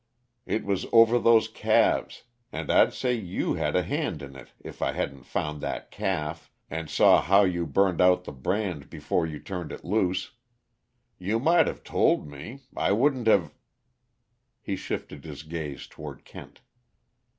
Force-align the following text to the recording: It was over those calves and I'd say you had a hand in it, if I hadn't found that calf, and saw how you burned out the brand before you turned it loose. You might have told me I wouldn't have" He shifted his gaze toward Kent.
It 0.47 0.65
was 0.65 0.87
over 0.91 1.19
those 1.19 1.47
calves 1.47 2.23
and 2.51 2.71
I'd 2.71 2.91
say 2.91 3.13
you 3.13 3.53
had 3.53 3.75
a 3.75 3.83
hand 3.83 4.23
in 4.23 4.35
it, 4.35 4.47
if 4.59 4.81
I 4.81 4.93
hadn't 4.93 5.27
found 5.27 5.61
that 5.61 5.91
calf, 5.91 6.49
and 6.71 6.89
saw 6.89 7.21
how 7.21 7.43
you 7.43 7.67
burned 7.67 8.01
out 8.01 8.23
the 8.23 8.31
brand 8.31 8.89
before 8.89 9.27
you 9.27 9.39
turned 9.39 9.71
it 9.71 9.85
loose. 9.85 10.31
You 11.19 11.37
might 11.39 11.67
have 11.67 11.83
told 11.83 12.27
me 12.27 12.61
I 12.75 12.93
wouldn't 12.93 13.27
have" 13.27 13.53
He 14.63 14.75
shifted 14.75 15.23
his 15.23 15.43
gaze 15.43 15.85
toward 15.85 16.25
Kent. 16.25 16.61